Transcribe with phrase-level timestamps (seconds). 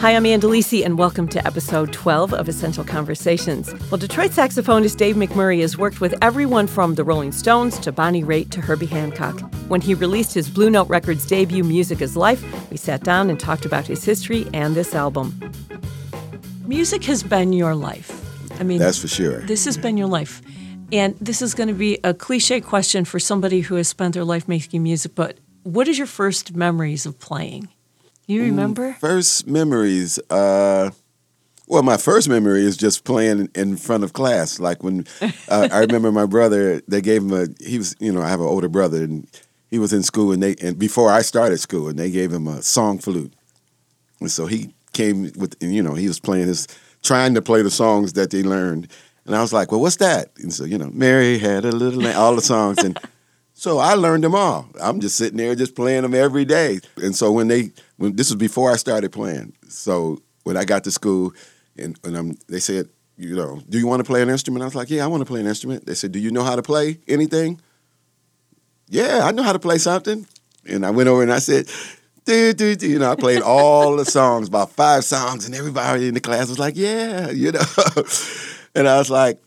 [0.00, 3.70] Hi, I'm Ann DeLisi, and welcome to episode 12 of Essential Conversations.
[3.90, 8.24] Well, Detroit saxophonist Dave McMurray has worked with everyone from the Rolling Stones to Bonnie
[8.24, 9.38] Raitt to Herbie Hancock.
[9.68, 13.38] When he released his Blue Note Records debut, Music is Life, we sat down and
[13.38, 15.38] talked about his history and this album.
[16.64, 18.10] Music has been your life.
[18.58, 19.42] I mean, that's for sure.
[19.42, 20.40] This has been your life.
[20.92, 24.24] And this is going to be a cliche question for somebody who has spent their
[24.24, 27.68] life making music, but what is your first memories of playing?
[28.30, 28.92] You remember?
[29.00, 30.20] First memories.
[30.30, 30.92] Uh,
[31.66, 34.60] well, my first memory is just playing in front of class.
[34.60, 35.04] Like when
[35.48, 37.46] uh, I remember my brother, they gave him a.
[37.58, 39.26] He was, you know, I have an older brother, and
[39.68, 42.46] he was in school, and they and before I started school, and they gave him
[42.46, 43.32] a song flute,
[44.20, 46.68] and so he came with, and, you know, he was playing his,
[47.02, 48.86] trying to play the songs that they learned,
[49.26, 50.30] and I was like, well, what's that?
[50.38, 52.96] And so you know, Mary had a little, all the songs, and
[53.60, 54.70] so I learned them all.
[54.80, 56.80] I'm just sitting there just playing them every day.
[56.96, 59.52] And so when they, when this was before I started playing.
[59.68, 61.34] So when I got to school,
[61.76, 64.62] and, and I'm, they said, you know, do you want to play an instrument?
[64.62, 65.84] I was like, yeah, I want to play an instrument.
[65.84, 67.60] They said, do you know how to play anything?
[68.88, 70.26] Yeah, I know how to play something.
[70.64, 71.68] And I went over and I said,
[72.24, 72.88] do, do, do.
[72.88, 76.48] You know, I played all the songs, about five songs, and everybody in the class
[76.48, 77.60] was like, yeah, you know.
[78.74, 79.38] and I was like,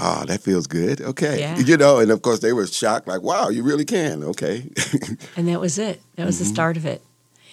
[0.00, 1.00] oh, that feels good.
[1.00, 1.40] Okay.
[1.40, 1.58] Yeah.
[1.58, 4.24] You know, and of course they were shocked, like, wow, you really can.
[4.24, 4.68] Okay.
[5.36, 6.00] and that was it.
[6.16, 6.44] That was mm-hmm.
[6.44, 7.02] the start of it.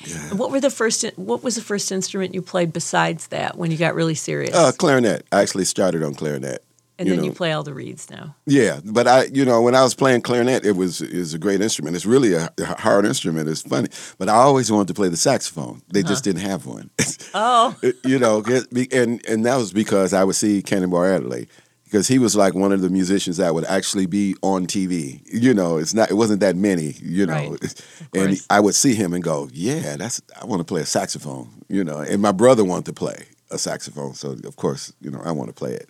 [0.05, 0.33] Yeah.
[0.35, 1.03] What were the first?
[1.15, 4.55] What was the first instrument you played besides that when you got really serious?
[4.55, 5.25] Uh, clarinet.
[5.31, 6.63] I actually started on clarinet.
[6.99, 7.29] And you then know.
[7.29, 8.35] you play all the reeds now.
[8.47, 11.61] Yeah, but I, you know, when I was playing clarinet, it was is a great
[11.61, 11.95] instrument.
[11.95, 13.49] It's really a hard instrument.
[13.49, 15.83] It's funny, but I always wanted to play the saxophone.
[15.93, 16.07] They huh.
[16.07, 16.89] just didn't have one.
[17.35, 18.43] oh, you know,
[18.91, 21.49] and and that was because I would see Cannonball Adderley,
[21.87, 25.21] because he was like one of the musicians that would actually be on TV.
[25.25, 27.51] You know, it's not it wasn't that many, you know.
[27.51, 27.83] Right.
[28.13, 31.49] And I would see him and go, "Yeah, that's I want to play a saxophone."
[31.69, 35.21] You know, and my brother wanted to play a saxophone, so of course, you know,
[35.23, 35.89] I want to play it.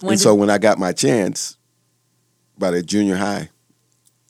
[0.00, 1.56] When and did- so when I got my chance
[2.56, 3.50] by the junior high,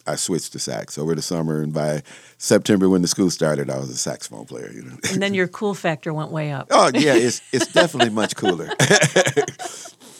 [0.06, 2.02] I switched to sax over the summer, and by
[2.38, 4.70] September when the school started, I was a saxophone player.
[4.74, 6.68] You know, and then your cool factor went way up.
[6.70, 8.70] oh yeah, it's it's definitely much cooler.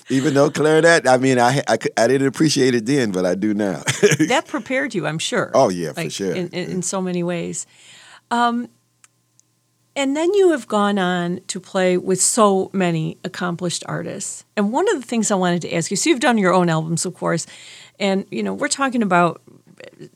[0.09, 3.55] Even though clarinet, I mean, I, I, I didn't appreciate it then, but I do
[3.55, 3.83] now.
[4.29, 5.51] that prepared you, I'm sure.
[5.53, 6.33] Oh yeah, like, for sure.
[6.33, 7.67] In, in, in, so many ways.
[8.31, 8.69] Um,
[9.97, 14.45] and then you have gone on to play with so many accomplished artists.
[14.57, 16.69] And one of the things I wanted to ask you, so you've done your own
[16.69, 17.47] albums, of course,
[17.99, 19.43] and you know we're talking about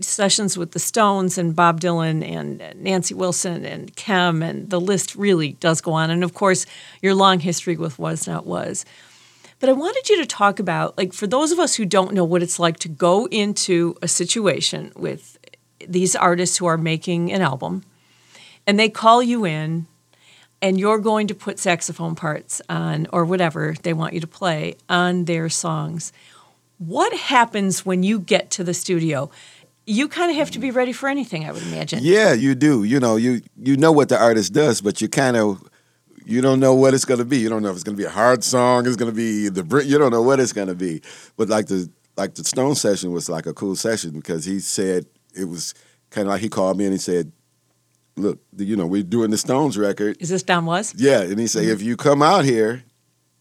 [0.01, 5.15] sessions with the Stones and Bob Dylan and Nancy Wilson and Kem, and the list
[5.15, 6.11] really does go on.
[6.11, 6.67] And of course,
[7.03, 8.85] your long history with Was Not Was.
[9.61, 12.25] But I wanted you to talk about, like, for those of us who don't know
[12.25, 15.39] what it's like to go into a situation with
[15.87, 17.85] these artists who are making an album
[18.67, 19.87] and they call you in
[20.63, 24.77] and you're going to put saxophone parts on or whatever they want you to play
[24.89, 26.13] on their songs.
[26.79, 29.31] What happens when you get to the studio?
[29.87, 32.01] You kind of have to be ready for anything, I would imagine.
[32.03, 32.85] Yeah, you do.
[32.85, 35.70] You know, you you know what the artist does, but you kind of
[36.31, 37.39] you don't know what it's going to be.
[37.39, 38.87] You don't know if it's going to be a hard song.
[38.87, 39.87] It's going to be the Brit.
[39.87, 41.03] You don't know what it's going to be.
[41.37, 45.07] But like the like the Stone session was like a cool session because he said
[45.35, 45.75] it was
[46.11, 47.33] kind of like he called me and he said,
[48.17, 50.95] "Look, you know, we're doing the Stones record." Is this Don Was?
[50.97, 51.73] Yeah, and he said, mm-hmm.
[51.73, 52.85] "If you come out here."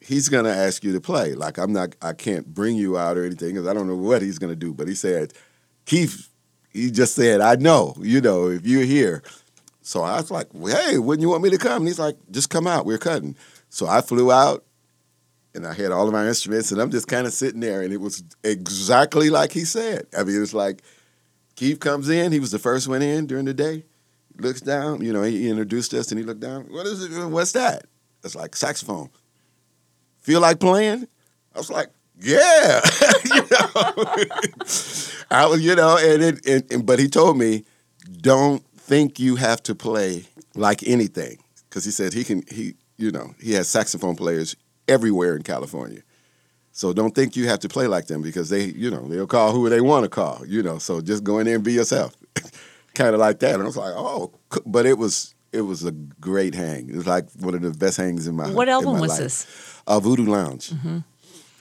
[0.02, 1.36] He's gonna ask you to play.
[1.36, 4.22] Like I'm not, I can't bring you out or anything because I don't know what
[4.22, 4.74] he's gonna do.
[4.74, 5.34] But he said,
[5.86, 6.30] Keith,
[6.72, 9.22] he just said, I know, you know, if you're here,
[9.90, 11.78] so I was like, hey, wouldn't you want me to come?
[11.78, 12.86] And he's like, just come out.
[12.86, 13.36] We're cutting.
[13.70, 14.64] So I flew out
[15.56, 17.92] and I had all of my instruments and I'm just kind of sitting there and
[17.92, 20.06] it was exactly like he said.
[20.16, 20.84] I mean, it was like
[21.56, 22.32] Keith comes in.
[22.32, 23.84] He was the first one in during the day.
[24.36, 26.66] He looks down, you know, he introduced us and he looked down.
[26.66, 27.26] What is it?
[27.28, 27.88] What's that?
[28.24, 29.10] It's like saxophone.
[30.20, 31.08] Feel like playing?
[31.56, 31.90] I was like,
[32.22, 32.80] yeah,
[33.26, 33.74] you know,
[35.32, 37.66] I was, you know, and it, and, but he told me,
[38.22, 40.26] don't think you have to play
[40.56, 41.38] like anything
[41.70, 44.56] because he said he can he you know he has saxophone players
[44.88, 46.02] everywhere in California.
[46.72, 49.52] So don't think you have to play like them because they you know they'll call
[49.52, 50.80] who they want to call you know.
[50.80, 52.18] So just go in there and be yourself,
[52.96, 53.54] kind of like that.
[53.54, 54.34] And I was like, oh,
[54.66, 56.90] but it was it was a great hang.
[56.90, 58.50] It was like one of the best hangs in my.
[58.50, 59.20] What album my was life.
[59.20, 59.82] this?
[59.86, 60.72] Uh, Voodoo Lounge.
[60.72, 61.00] Mm-hmm.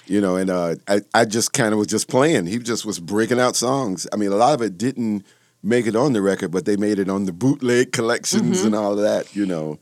[0.07, 2.47] You know, and uh, I I just kind of was just playing.
[2.47, 4.07] He just was breaking out songs.
[4.15, 5.27] I mean, a lot of it didn't
[5.63, 8.67] make it on the record, but they made it on the bootleg collections mm-hmm.
[8.67, 9.79] and all of that, you know.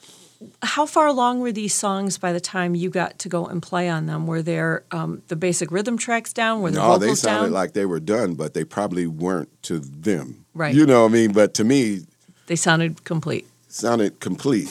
[0.63, 3.89] How far along were these songs by the time you got to go and play
[3.89, 4.27] on them?
[4.27, 6.61] Were there um, the basic rhythm tracks down?
[6.61, 7.53] Were the no, vocals they sounded down?
[7.53, 10.45] like they were done, but they probably weren't to them.
[10.53, 10.75] Right.
[10.75, 11.33] You know what I mean?
[11.33, 12.03] But to me,
[12.49, 13.47] they sounded complete.
[13.69, 14.71] Sounded complete.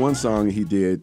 [0.00, 1.02] One song he did.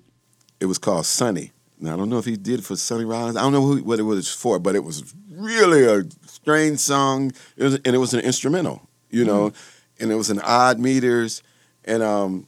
[0.59, 1.51] It was called Sunny.
[1.79, 3.38] Now I don't know if he did it for Sonny Rollins.
[3.38, 7.31] I don't know who, what it was for, but it was really a strange song.
[7.55, 8.81] It was, and it was an instrumental.
[9.09, 9.53] You know,
[9.99, 11.41] and it was in odd meters,
[11.85, 12.47] and um,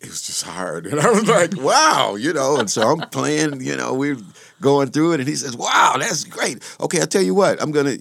[0.00, 0.86] it was just hard.
[0.90, 2.56] And I was like, wow, you know.
[2.56, 3.60] And so I'm playing.
[3.60, 4.16] You know, we're
[4.60, 6.62] going through it, and he says, wow, that's great.
[6.80, 7.60] Okay, I'll tell you what.
[7.60, 7.96] I'm gonna.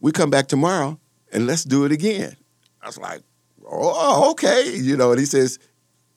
[0.00, 0.98] We come back tomorrow,
[1.32, 2.36] and let's do it again.
[2.82, 3.22] I was like,
[3.66, 5.10] oh, okay, you know.
[5.10, 5.58] And he says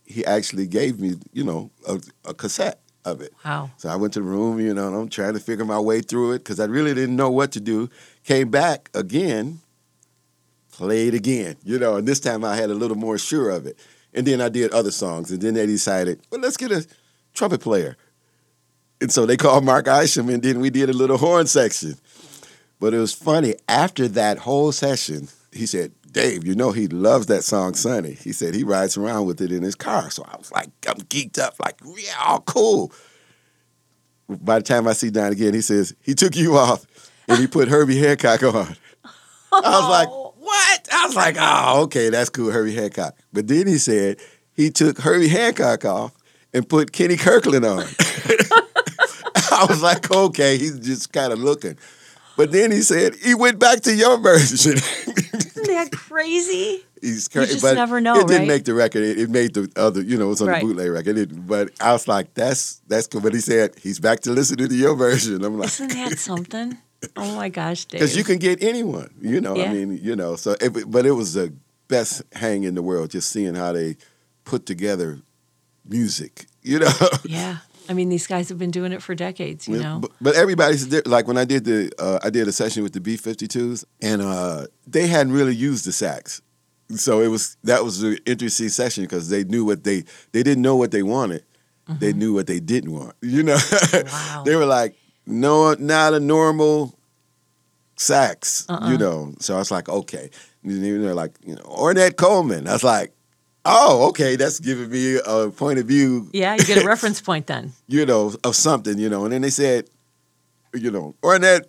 [0.08, 3.34] he actually gave me, you know, a, a cassette of it.
[3.46, 3.72] Wow.
[3.78, 6.02] So I went to the room, you know, and I'm trying to figure my way
[6.02, 7.90] through it because I really didn't know what to do.
[8.24, 9.60] Came back again,
[10.72, 13.78] played again, you know, and this time I had a little more sure of it.
[14.14, 16.88] And then I did other songs, and then they decided, well, let's get a
[17.34, 17.98] trumpet player.
[19.00, 21.96] And so they called Mark Isham, and then we did a little horn section.
[22.80, 23.56] But it was funny.
[23.68, 28.14] After that whole session, he said, Dave, you know he loves that song Sunny.
[28.14, 30.10] He said he rides around with it in his car.
[30.10, 32.92] So I was like, I'm geeked up, like, yeah, all cool.
[34.28, 36.88] By the time I see Don again, he says, he took you off
[37.28, 38.76] and he put Herbie Hancock on.
[39.52, 40.10] I was like,
[40.40, 40.88] what?
[40.92, 43.16] I was like, oh, okay, that's cool, Herbie Hancock.
[43.32, 44.18] But then he said
[44.56, 46.18] he took Herbie Hancock off
[46.52, 47.86] and put Kenny Kirkland on.
[49.52, 51.78] I was like, okay, he's just kind of looking.
[52.38, 54.74] But then he said he went back to your version.
[54.78, 56.84] Isn't that crazy?
[57.02, 57.52] He's You crazy.
[57.54, 59.04] just but never know, It didn't make the record.
[59.04, 60.62] It, it made the other, you know, it was on Right.
[60.62, 61.18] the bootleg record.
[61.18, 63.22] It, but I was like, that's that's cool.
[63.22, 65.44] But he said he's back to listening to your version.
[65.44, 66.78] I'm like, Isn't that something?
[67.16, 68.00] Oh my gosh, Dave.
[68.02, 69.56] because you can get anyone, you know.
[69.56, 69.66] Yeah.
[69.66, 70.36] I mean, you know.
[70.36, 71.54] So, it, but it was the
[71.88, 73.98] best hang in the world, just seeing how they
[74.46, 75.20] put together
[75.88, 76.92] music, you know.
[77.24, 77.58] Yeah.
[77.90, 80.00] I mean, these guys have been doing it for decades, you know?
[80.02, 83.00] But, but everybody's like when I did the uh, I did a session with the
[83.00, 86.42] B52s, and uh, they hadn't really used the sax,
[86.96, 90.62] so it was that was an interesting session because they knew what they they didn't
[90.62, 91.44] know what they wanted,
[92.00, 93.14] they knew what they didn't want.
[93.22, 93.58] You know,
[93.94, 94.44] Wow.
[94.46, 94.96] they were like,
[95.26, 96.98] no, not a normal
[97.96, 98.66] sax.
[98.70, 98.92] Uh-uh.
[98.92, 100.30] You know, so I was like, okay,
[100.64, 102.68] then they're like, you know, Ornette Coleman.
[102.68, 103.14] I was like.
[103.68, 104.36] Oh, okay.
[104.38, 107.74] That's giving me a point of view yeah, you get a reference point then.
[107.88, 109.26] you know, of something, you know.
[109.26, 109.90] And then they said,
[110.74, 111.66] you know, Ornette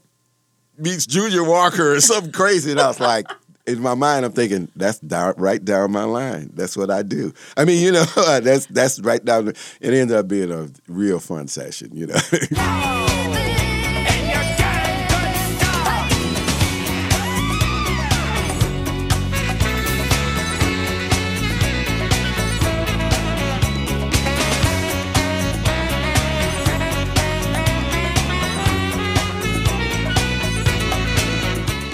[0.79, 2.71] meets Junior Walker or something crazy.
[2.71, 3.27] And I was like,
[3.67, 6.51] in my mind, I'm thinking, that's down, right down my line.
[6.55, 7.35] That's what I do.
[7.57, 8.05] I mean, you know,
[8.41, 9.47] that's that's right down.
[9.47, 9.51] The,
[9.81, 13.05] it ended up being a real fun session, you know.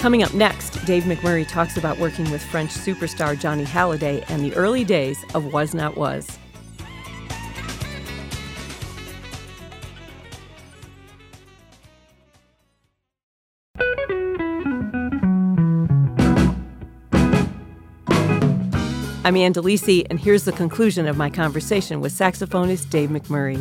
[0.05, 4.53] Coming up next, Dave McMurray talks about working with French superstar Johnny Hallyday and the
[4.53, 6.37] early days of Was Not Was.
[19.23, 23.59] I'm Ann DeLisi, and here's the conclusion of my conversation with saxophonist Dave McMurray.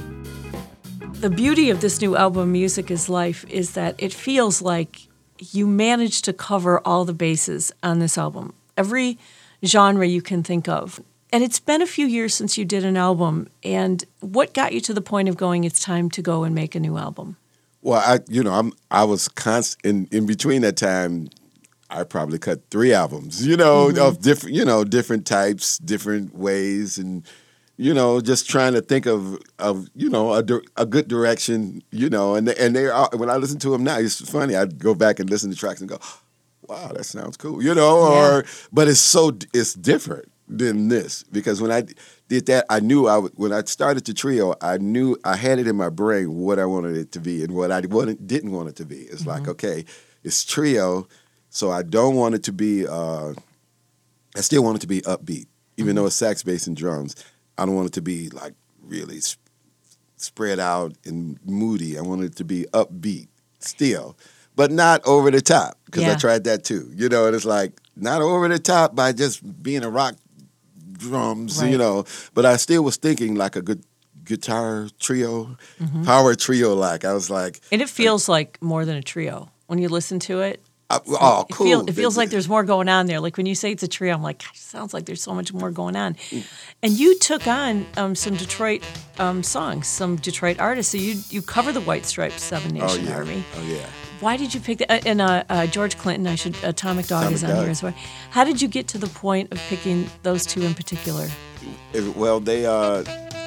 [1.23, 5.09] The beauty of this new album, Music is Life, is that it feels like
[5.53, 8.55] you managed to cover all the bases on this album.
[8.77, 9.19] Every
[9.65, 11.01] genre you can think of.
[11.33, 13.49] And it's been a few years since you did an album.
[13.65, 16.75] And what got you to the point of going, it's time to go and make
[16.75, 17.37] a new album?
[17.83, 21.29] Well, I, you know, I'm I was constant in, in between that time.
[21.91, 24.01] I probably cut three albums, you know, mm-hmm.
[24.01, 27.25] of different, you know, different types, different ways, and
[27.77, 30.45] you know, just trying to think of of you know a,
[30.77, 33.85] a good direction, you know, and they, and they are when I listen to them
[33.85, 34.57] now, it's funny.
[34.57, 35.99] I go back and listen to tracks and go,
[36.69, 41.61] wow, that sounds cool, you know, or but it's so it's different than this because
[41.61, 41.85] when I
[42.29, 45.59] did that, I knew I would, when I started the trio, I knew I had
[45.59, 48.53] it in my brain what I wanted it to be and what I wanted, didn't
[48.53, 48.99] want it to be.
[48.99, 49.85] It's like okay,
[50.23, 51.09] it's trio,
[51.51, 52.87] so I don't want it to be.
[52.87, 53.35] Uh,
[54.37, 57.15] I still want it to be upbeat, even though it's sax, bass, and drums.
[57.59, 59.41] I don't want it to be like really sp-
[60.17, 61.99] spread out and moody.
[61.99, 63.29] I want it to be upbeat
[63.61, 64.17] still,
[64.57, 66.91] but not over the top because I tried that too.
[66.95, 70.17] You know, and it's like not over the top by just being a rock
[70.93, 71.71] drums, Right.
[71.71, 72.05] you know.
[72.35, 73.85] But I still was thinking like a good
[74.25, 76.05] guitar trio, Mm-hmm.
[76.05, 76.75] power trio.
[76.75, 79.51] Like I was like, And it feels like more than a trio.
[79.67, 81.67] When you listen to it, I, oh, it, cool.
[81.67, 83.19] feel, it feels like there's more going on there.
[83.21, 85.53] Like when you say it's a trio, I'm like, gosh, sounds like there's so much
[85.53, 86.17] more going on.
[86.83, 88.85] And you took on um, some Detroit
[89.19, 90.93] um, songs, some Detroit artists.
[90.93, 93.45] So you you cover the White Stripes, Seven Oh Nation yeah, Army.
[93.57, 93.87] oh yeah.
[94.21, 94.91] Why did you pick that?
[94.91, 96.55] Uh, and uh, uh, George Clinton, I should.
[96.63, 97.59] Atomic Dog Atomic is on Dog.
[97.61, 97.95] here as well.
[98.31, 101.29] How did you get to the point of picking those two in particular?
[102.15, 103.05] Well, they uh,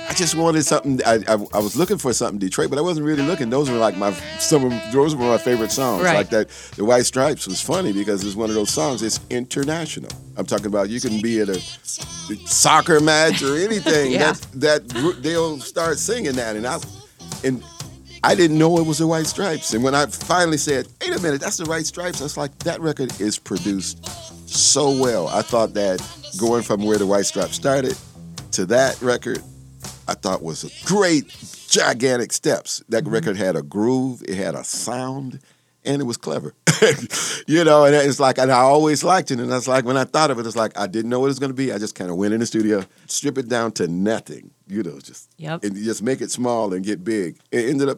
[0.09, 0.99] I just wanted something.
[1.05, 3.49] I, I, I was looking for something Detroit, but I wasn't really looking.
[3.49, 6.03] Those were like my some of those were my favorite songs.
[6.03, 6.15] Right.
[6.15, 9.03] Like that, the White Stripes was funny because it's one of those songs.
[9.03, 10.09] It's international.
[10.37, 11.59] I'm talking about you can be at a
[12.45, 14.33] soccer match or anything Yeah.
[14.53, 16.79] that that they'll start singing that, and I
[17.43, 17.63] and
[18.23, 19.73] I didn't know it was the White Stripes.
[19.73, 22.57] And when I finally said, "Wait a minute, that's the White Stripes," I was like,
[22.59, 24.05] "That record is produced
[24.49, 26.01] so well." I thought that
[26.39, 27.97] going from where the White Stripes started
[28.53, 29.41] to that record,
[30.07, 31.27] I thought was a great,
[31.67, 32.83] gigantic steps.
[32.89, 33.13] That mm-hmm.
[33.13, 35.39] record had a groove, it had a sound,
[35.83, 36.53] and it was clever.
[37.47, 39.39] you know, and it's like, and I always liked it.
[39.39, 41.29] And that's like when I thought of it, it's like I didn't know what it
[41.29, 41.71] was going to be.
[41.71, 44.51] I just kind of went in the studio, strip it down to nothing.
[44.67, 45.63] You know, just Yep.
[45.63, 47.39] and just make it small and get big.
[47.51, 47.97] It ended up,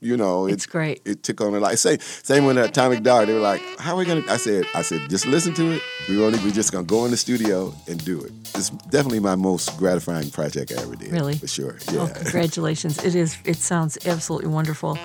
[0.00, 1.00] you know, it, It's great.
[1.04, 3.26] It took on a like same same when Atomic Dog.
[3.26, 5.82] They were like, "How are we gonna?" I said, "I said just listen to it.
[6.08, 9.34] We only we just gonna go in the studio and do it." It's definitely my
[9.36, 11.10] most gratifying project I ever did.
[11.12, 11.36] Really?
[11.38, 11.76] for sure.
[11.88, 12.12] Oh, Yeah.
[12.12, 13.02] congratulations.
[13.04, 14.98] It is it sounds absolutely wonderful.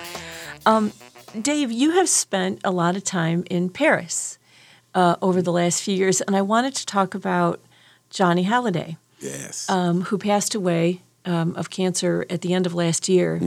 [0.66, 0.92] Um,
[1.42, 4.38] Dave, you have spent a lot of time in Paris
[4.94, 7.62] uh, over the last few years, and I wanted to talk about
[8.10, 9.70] Johnny Hallyday, yes.
[9.70, 13.40] um, who passed away um, of cancer at the end of last year.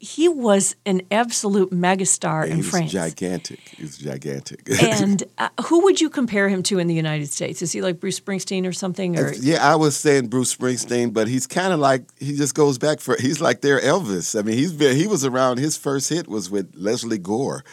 [0.00, 2.92] He was an absolute megastar he in France.
[2.92, 3.60] gigantic.
[3.60, 4.68] He was gigantic.
[4.82, 7.62] and uh, who would you compare him to in the United States?
[7.62, 9.18] Is he like Bruce Springsteen or something?
[9.18, 12.78] Or Yeah, I was saying Bruce Springsteen, but he's kind of like he just goes
[12.78, 14.38] back for he's like their Elvis.
[14.38, 15.58] I mean, he's been he was around.
[15.58, 17.64] His first hit was with Lesley Gore.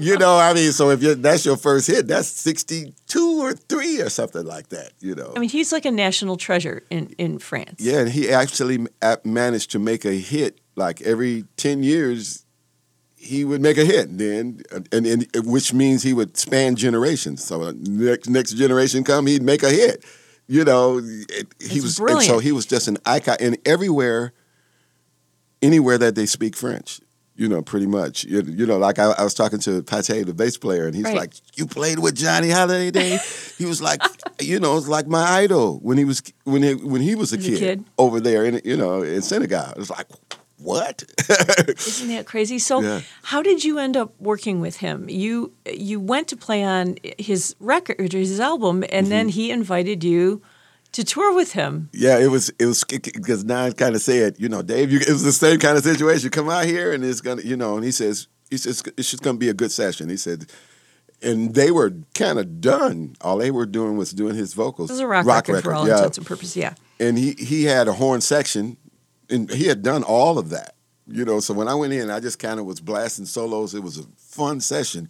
[0.00, 4.00] You know, I mean, so if that's your first hit, that's sixty two or three
[4.00, 4.92] or something like that.
[5.00, 5.32] You know.
[5.36, 7.80] I mean, he's like a national treasure in in France.
[7.80, 8.86] yeah, and he actually
[9.24, 12.44] managed to make a hit like every ten years.
[13.20, 14.62] He would make a hit, then,
[14.92, 17.42] and, and which means he would span generations.
[17.44, 20.04] So uh, next next generation come, he'd make a hit.
[20.46, 23.36] You know, it, he was and so he was just an icon.
[23.40, 24.32] And everywhere,
[25.60, 27.00] anywhere that they speak French,
[27.38, 28.24] you know, pretty much.
[28.24, 31.04] You, you know, like I, I was talking to Pate, the bass player, and he's
[31.04, 31.16] Right.
[31.16, 34.02] like, "You played with Johnny Hallyday." Dave?" he was like,
[34.40, 37.38] "You know, it's like my idol when he was when he when he was a
[37.38, 37.84] As a kid, kid.
[37.96, 40.08] over there in you know in Senegal." It was like,
[40.58, 41.04] "What?"
[41.86, 42.58] Isn't that crazy?
[42.58, 43.00] So, Yeah.
[43.22, 45.08] how did you end up working with him?
[45.08, 49.10] You you went to play on his record, his album, and Mm-hmm.
[49.10, 50.42] then he invited you
[50.92, 51.90] to tour with him.
[51.92, 55.08] Yeah, it was it was because Nine kind of said, you know, Dave, you, it
[55.08, 56.30] was the same kind of situation.
[56.30, 59.22] Come out here and it's gonna, you know, and he says, he says it's just
[59.22, 60.08] gonna be a good session.
[60.08, 60.46] He said,
[61.22, 63.16] and they were kind of done.
[63.20, 64.90] All they were doing was doing his vocals.
[64.90, 65.96] It was a rock, record, for all yeah.
[65.96, 66.56] intents and purposes.
[66.56, 66.74] Yeah.
[67.00, 68.76] And he he had a horn section,
[69.28, 70.74] and he had done all of that.
[71.06, 73.74] You know, so when I went in, I just kind of was blasting solos.
[73.74, 75.08] It was a fun session.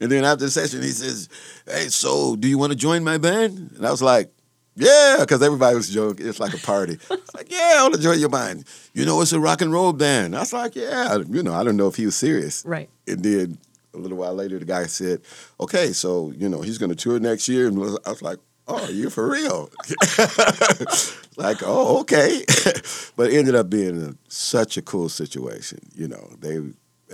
[0.00, 1.28] And then after the session, he says,
[1.66, 4.32] "Hey, so do you want to join my band?" And I was like,
[4.78, 6.26] "Yeah," because everybody was joking.
[6.26, 6.98] It's like a party.
[7.10, 9.72] It's like, "Yeah, I want to join your band." You know, it's a rock and
[9.72, 10.36] roll band.
[10.36, 12.64] I was like, "Yeah." You know, I don't know if he was serious.
[12.64, 12.88] Right.
[13.06, 13.58] And then
[13.94, 15.20] a little while later, the guy said,
[15.60, 18.88] "Okay, so you know he's going to tour next year." And I was like, "Oh,
[18.88, 19.70] you for real?"
[21.36, 22.44] like, "Oh, okay."
[23.16, 25.80] but it ended up being a, such a cool situation.
[25.94, 26.58] You know, they.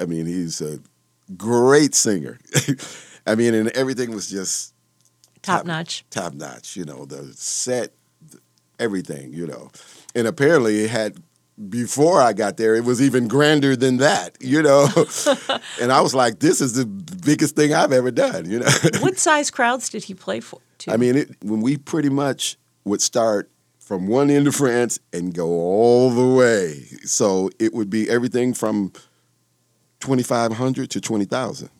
[0.01, 0.81] I mean, he's a
[1.37, 2.39] great singer.
[3.27, 4.74] I mean, and everything was just
[5.45, 6.05] Top notch.
[6.11, 6.77] top notch.
[6.77, 7.93] You know, the set,
[8.79, 9.33] everything.
[9.33, 9.71] You know,
[10.15, 11.17] and apparently it had.
[11.69, 14.89] Before I got there, it was even grander than that, you know.
[15.81, 18.69] and I was like, "This is the biggest thing I've ever done," you know.
[18.99, 20.59] what size crowds did he play for?
[20.79, 20.93] To?
[20.93, 25.33] I mean, it, when we pretty much would start from one end of France and
[25.33, 28.93] go all the way, so it would be everything from
[30.01, 31.71] twenty five hundred to twenty thousand.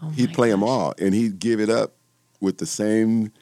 [0.00, 1.97] Oh he'd play them all, and he'd give it up
[2.40, 3.32] with the same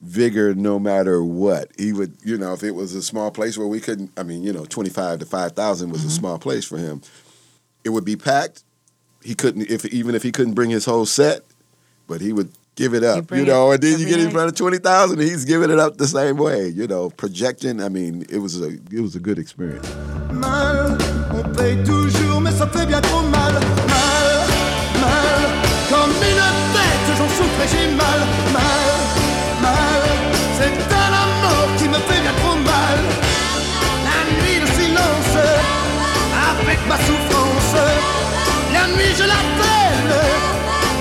[0.00, 1.70] vigor, no matter what.
[1.78, 4.42] He would, you know, if it was a small place where we couldn't, I mean,
[4.42, 6.16] you know, twenty five to five thousand was a mm-hmm.
[6.16, 7.02] small place for him.
[7.84, 8.62] It would be packed.
[9.22, 11.40] He couldn't, if even if he couldn't bring his whole set,
[12.06, 13.70] but he would give it up, bring you know.
[13.72, 15.96] it And then you get in front of twenty thousand, and he's giving it up
[15.96, 17.82] the same way, you know, projecting.
[17.82, 19.92] I mean, it was a it was a good experience.
[20.30, 20.96] Mal,
[27.64, 28.20] j'ai mal.
[28.52, 28.90] Mal,
[29.62, 30.02] mal,
[30.58, 32.98] c'est un amour qui me fait bien trop mal.
[34.08, 35.36] La nuit, le silence,
[36.50, 37.74] avec ma souffrance.
[38.72, 40.12] La nuit, je l'appelle,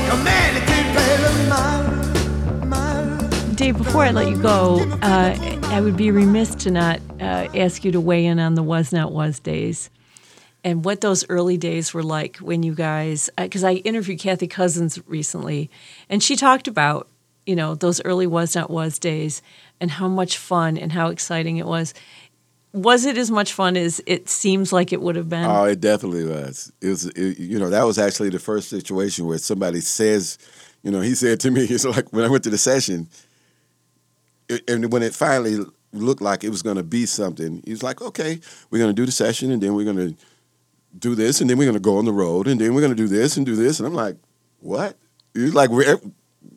[0.10, 1.28] comme elle était belle.
[1.50, 3.30] Mal, mal.
[3.56, 5.36] Dave, before I let you go, uh,
[5.72, 8.92] I would be remiss to not uh, ask you to weigh in on the was
[8.92, 9.90] not was days
[10.66, 13.30] and what those early days were like when you guys.
[13.38, 15.70] Uh, because I interviewed Kathy Kosins recently,
[16.10, 17.08] and she talked about
[17.46, 19.42] you know those early was not was days
[19.80, 21.94] and how much fun and how exciting it was.
[22.74, 25.46] was it as much fun as it seems like it would have been?
[25.46, 26.74] Oh, it definitely was.
[26.82, 30.38] It was, it, you know, that was actually the first situation where somebody says,
[30.84, 33.08] you know, he said to me, he's like, when I went to the session,
[34.50, 35.60] it, and when it finally
[35.94, 39.02] looked like it was going to be something, he was like, okay, we're going to
[39.02, 40.16] do the session, and then we're going to
[40.98, 42.96] do this, and then we're going to go on the road, and then we're going
[42.96, 44.18] to do this and do this, and I'm like,
[44.60, 44.98] what?
[45.34, 45.98] He's like, we're eh,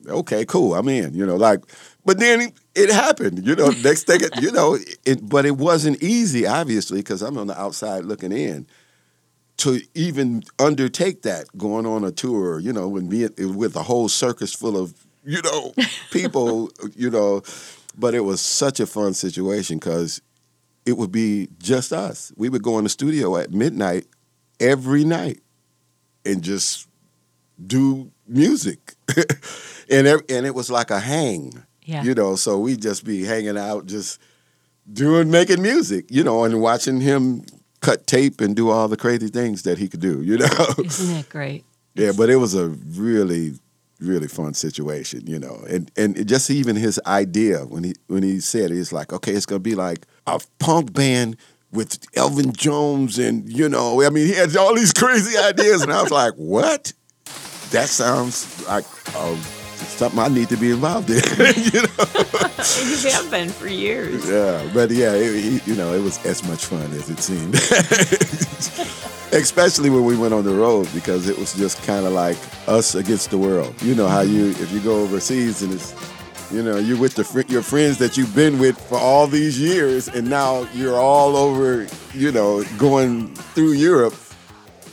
[0.08, 1.60] okay, cool, I'm in, you know, like,
[2.04, 6.46] but then it happened, you know, next thing, you know, it, but it wasn't easy,
[6.46, 8.66] obviously, because I'm on the outside looking in
[9.58, 14.08] to even undertake that going on a tour, you know, when me with a whole
[14.08, 15.74] circus full of, you know,
[16.12, 17.42] people, you know,
[17.96, 20.22] but it was such a fun situation because
[20.86, 22.32] it would be just us.
[22.36, 24.06] We would go in the studio at midnight
[24.60, 25.40] every night
[26.24, 26.88] and just
[27.64, 28.94] do music.
[29.90, 31.62] and and it was like a hang.
[31.82, 32.02] Yeah.
[32.02, 34.20] You know, so we'd just be hanging out just
[34.92, 37.44] doing making music, you know, and watching him
[37.80, 40.74] cut tape and do all the crazy things that he could do, you know.
[40.84, 41.64] Isn't that great?
[41.94, 43.54] yeah, but it was a really
[44.00, 45.64] really fun situation, you know.
[45.68, 49.32] And and just even his idea when he when he said it, he's like, okay,
[49.32, 51.36] it's gonna be like a punk band
[51.72, 55.92] with Elvin Jones and you know, I mean, he had all these crazy ideas, and
[55.92, 56.92] I was like, what?
[57.70, 58.84] That sounds like
[59.14, 61.16] uh, something I need to be involved in.
[61.56, 62.04] you know,
[63.02, 64.28] you have been for years.
[64.28, 67.54] Yeah, but yeah, it, you know, it was as much fun as it seemed.
[69.32, 72.94] Especially when we went on the road because it was just kind of like us
[72.94, 73.74] against the world.
[73.82, 75.92] You know how you if you go overseas and it's
[76.50, 80.08] you know you're with the your friends that you've been with for all these years
[80.08, 84.14] and now you're all over you know going through Europe.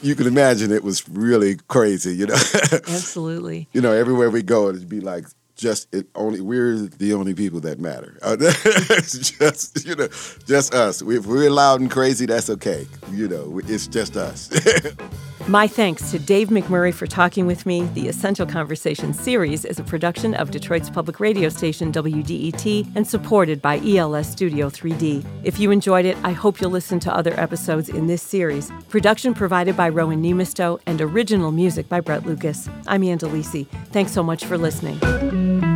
[0.01, 2.33] You can imagine it was really crazy, you know.
[2.73, 3.67] Absolutely.
[3.71, 7.59] you know, everywhere we go, it'd be like just it only we're the only people
[7.61, 8.17] that matter.
[8.23, 10.07] It's just you know,
[10.45, 11.01] just us.
[11.01, 12.87] If we're loud and crazy, that's okay.
[13.11, 14.49] You know, it's just us.
[15.47, 17.83] My thanks to Dave McMurray for talking with me.
[17.93, 23.61] The Essential Conversation series is a production of Detroit's public radio station WDET and supported
[23.61, 25.23] by ELS Studio 3D.
[25.43, 28.71] If you enjoyed it, I hope you'll listen to other episodes in this series.
[28.89, 32.67] Production provided by Rowan Nemisto and original music by Brett Lucas.
[32.87, 33.67] I'm Ann DeLisi.
[33.91, 35.74] Thanks so much for listening.